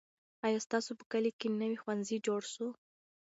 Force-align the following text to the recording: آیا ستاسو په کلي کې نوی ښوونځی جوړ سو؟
آیا 0.45 0.59
ستاسو 0.65 0.91
په 0.99 1.03
کلي 1.11 1.31
کې 1.39 1.47
نوی 1.61 1.75
ښوونځی 1.81 2.17
جوړ 2.27 2.41
سو؟ 2.53 2.65